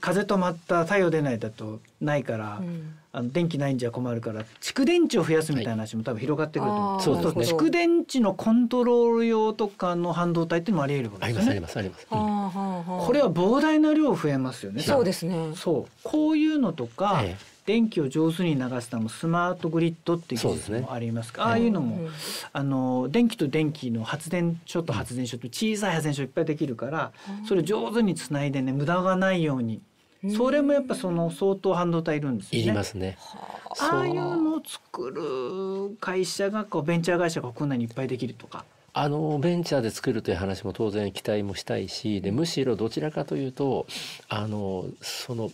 [0.00, 11.50] 風止まった太陽出ないだとないから、うん、あの電気ないんじゃ困るから蓄電池を増やすみたいな話も多分広がってくると思う、そうすると蓄電池のコントロール用とかの半導体っていうのもあり得るわけですね。
[11.50, 14.82] ありますあります、これは膨大な量増えますよね。
[14.82, 15.52] そうですね。
[15.54, 15.92] そう。
[16.02, 17.50] こういうのとか、ええ。
[17.66, 22.10] 電気を上手に流すためスマートグリッドっていう技術もありますか、ね、ああいうのも、うん、
[22.52, 29.80] あの電気と電気の発電所と発電所と小さい発電所いっぱいできるから、うん、それ上手につないでね無駄がないように
[30.28, 32.58] それもやっぱその相当半導体いるんですよね。
[32.60, 33.16] いりますね。
[33.80, 38.64] ああいうのを作る会社がこうベンチャー会社が国内にいっぱいできるとか。
[38.92, 43.86] あのベンチャーで作るという話も当然期待もしたいしでむしろどちらかというと
[44.28, 45.52] あのその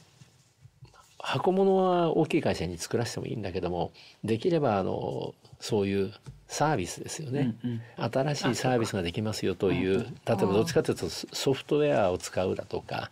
[1.18, 3.92] 箱物は大きい会社に作らせてもいいんだけども
[4.24, 6.12] できればあのそういう
[6.48, 13.10] サービスですよね、うんうん、新しいサービスができますよという例えばどっちかというとソフトウェアを使うだとか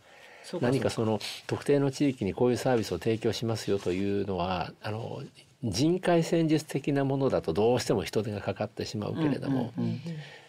[0.60, 5.22] 何かその特定の地域にこういうサービスを提供しますよというのはあの
[5.62, 9.72] 人海戦術的なものだとどうしても人手がかかってしまうけれども、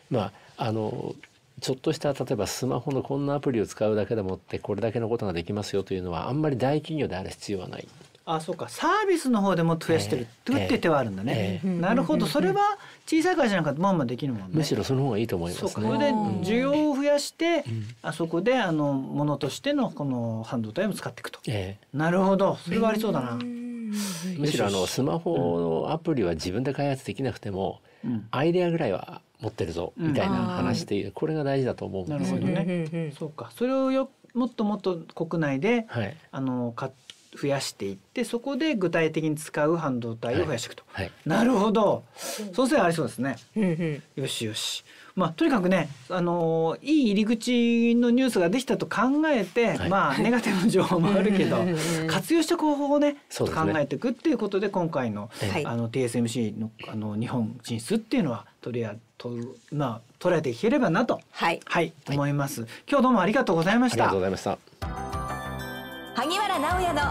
[0.10, 1.15] まああの
[1.62, 7.88] ちょっとした例えばスマホのこんなアプリを使うだけでもってこれだけのことができますよというのはあんまり大企業である必要はない。
[8.26, 8.68] あそうか。
[8.70, 12.26] サービスの方でも増やしてる、えー、って手はあるんだね、えー、なるほど。
[12.26, 14.50] それは小さい会社なんかまんまできるもんね。
[14.52, 15.70] むしろその方がいいと思いますね。
[15.70, 16.12] そこで
[16.44, 22.56] 需要を増やして、うん、あそこであのものとしてのこの半導体を使っていくと、えー、なるほど。
[22.56, 33.12] それはありそうだな、むしろあのスマホのアプリは自分で開発できなくても、うん、アイデアぐらいは持ってるぞみたいな話で、うん、これが大事だと思うんですよね。
[33.17, 33.52] そうか。
[33.56, 37.04] それをよもっともっと国内で、はい、あの買って
[37.40, 41.06] 増やしていってそこで具体的に使う半導体を増やしていくと、はい。
[41.06, 42.04] はい、なるほど。
[42.54, 43.38] そうすればありそうですね、
[44.15, 44.83] よしよし。
[45.15, 51.58] まあとにかくねあのいい入り口のニュースができたと考えて、はい、まあネガティブな情報もあるけど
[52.08, 53.17] 活用した方法をねね。
[53.29, 55.29] 考えていくっていうことで今回の,、
[55.65, 59.31] あの TSMC のあの日本進出っていうのは取りあと
[59.71, 61.21] まあ捉えていければなと。
[61.31, 62.67] はい、はい、思います。
[62.90, 64.06] 今日どうもありがとうございました。
[64.06, 64.94] ありがとうございました。
[66.16, 67.02] 萩原直也の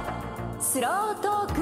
[0.59, 1.61] スロートーク。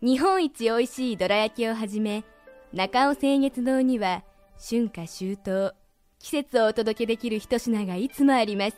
[0.00, 2.24] 日本一おいしいどら焼きをはじめ
[2.72, 4.24] 中尾清月堂には
[4.58, 5.72] 春夏秋冬。
[6.18, 8.76] 季節をお届けできる一品がいつもあります。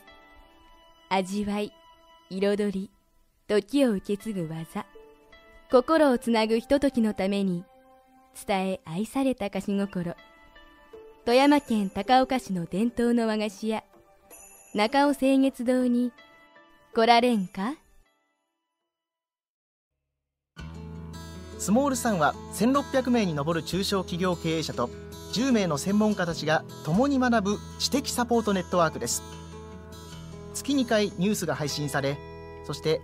[1.09, 1.73] 味わい
[2.29, 2.91] 彩り
[3.47, 4.85] 時を受け継ぐ技。
[5.71, 7.63] 心をつなぐひとときのために
[8.47, 10.13] 伝え愛された菓子心。
[11.25, 13.83] 富山県高岡市の伝統の和菓子屋
[14.75, 16.11] 中尾清月堂に
[16.93, 17.73] 来られんか？
[21.57, 24.91] スモールさんは1600名に上る中小企業経営者と
[25.33, 29.23] 10名の専門家たちが共に学ぶ知的サポートネットワークです。
[30.53, 32.17] 月2回ニュースが配信され
[32.65, 33.01] そして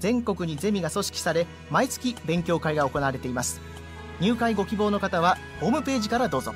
[0.00, 3.60] 全国にゼミが組織され毎月勉強会が行われています。
[4.20, 6.54] 入会ご希望の方はホームページからどうぞ。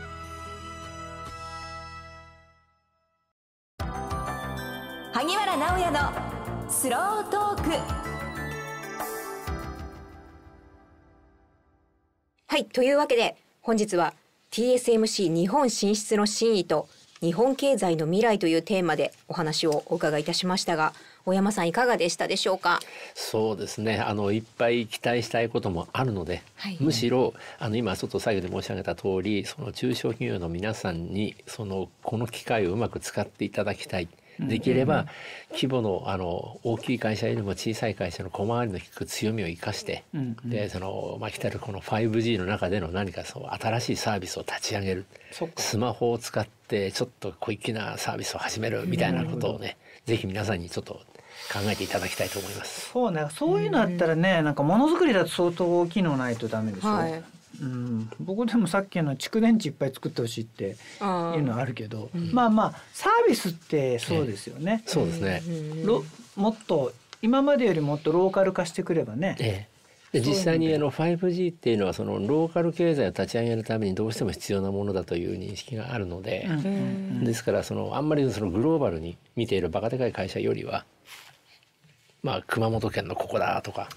[5.13, 6.13] 萩原直也の
[6.69, 7.71] スロートーク。
[12.47, 14.15] はいというわけで本日は
[14.51, 16.89] TSMC 日本進出の真意と
[17.21, 20.95] 日本経済の未来というテーマでお話をお伺いいたしましたが
[21.29, 22.81] 大山さんいかがでしたでしょうか？
[23.15, 23.99] そうですね。
[23.99, 34.09] あのいっぱい期待したいこともあるので、はい、むしろあの今ちょっと最後で申し上げた通りその中小企業の皆さんにそのこの機会をうまく使っていただきたい。
[34.41, 35.07] できれば
[35.51, 40.05] 規模のあの大きい会社よりも小さい会社の小回りの利く強みを生かして、
[40.45, 45.07] でそのまあ来たるこの 5G の中での何かそう新しいサービスを立ち上げる。
[45.57, 49.77] スマホを使ってちょっと小粋なサービスを始めるみたいなことをね、
[50.07, 51.01] ぜひ皆さんにちょっと
[51.53, 52.91] 考えていただきたいと思います。
[52.93, 56.89] そうね、そういうのあったらね、なんかものづくりだと相当大きいのないとダメでしょ。
[56.89, 57.23] はい。
[57.61, 60.73] うん、僕でもさっきの蓄電池いっぱい作ってほしいっていう
[61.43, 64.83] のはあるけど、うん、まあまあサービスってそうですよね。
[64.87, 65.43] そうですね。
[66.37, 69.37] もっと今までよりもっとローカル化してくればね。
[69.41, 69.79] ええ。
[70.13, 76.49] で実際にあの 5G っていうのはそのローカル経済を立ち上げるためにどうしても必要なものだという認識があるので、
[77.23, 80.87] ですからそのあんまりそのグローバルに見ているバカでかい会社よりは
[82.23, 83.89] まあ熊本県のここだとか。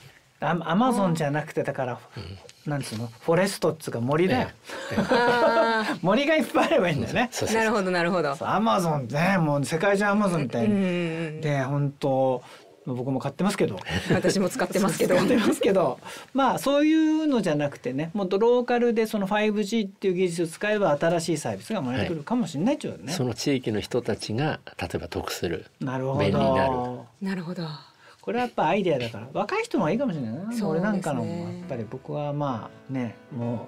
[0.44, 3.08] アマゾンじゃなくてだから、うん、なんつうの？
[3.08, 4.50] フォレストっつうか森だよ、
[4.92, 4.98] ええ、
[6.02, 7.30] 森がいっぱいあればいいんだよね。
[7.54, 8.36] なるほどなるほど。
[8.42, 12.42] アマゾンねもう世界中アマゾンみたいに、で本当
[12.88, 13.78] 僕も買ってますけど。
[14.12, 15.14] 私も使ってますけど。
[15.22, 16.00] 使ってますけど。
[16.34, 25.68] まあそういうのじゃなくてねもっとローカルでその 5G っていう技術を使えば新しいサービスが生まれてくるかもしれないっていうね、はい、その地域の人たちが例えば得する。
[25.80, 26.20] なるほど。
[26.20, 26.74] 便利になる。
[27.22, 27.68] なるほど
[28.22, 29.28] これはやっぱアイデアだから。
[29.34, 33.68] 若い人もいいかもしれないな、ね、俺なんかのもやっぱり僕はまあねも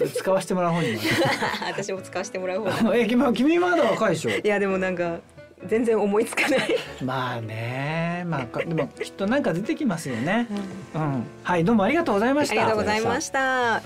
[0.00, 0.98] う使わせてもらう方に
[1.64, 2.96] 私も使わせてもらう方。
[2.96, 4.30] え君君まだ若いでしょ。
[4.30, 5.18] いやでもなんか
[5.66, 6.76] 全然思いつかない。
[7.04, 8.24] まあね。
[8.26, 10.48] まあでもきっとなんか出てきますよね、
[10.94, 12.54] うん、うん、はいどうもありがとうございました。
[12.54, 13.82] ありがとうございました。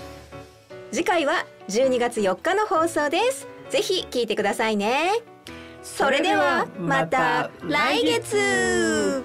[0.92, 3.46] 次回は12月4日の放送です。
[3.68, 5.10] ぜひ聞いてくださいね。
[5.82, 9.22] それではまた来月